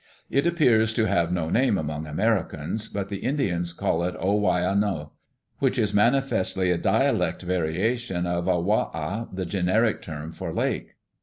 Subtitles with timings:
[0.31, 4.61] It appears to have no name among Americans, but the Indians call it O wai
[4.61, 5.09] a nuh,
[5.59, 10.95] which is manifestly a dialectic variation of a wai' a, the generic word for "lake."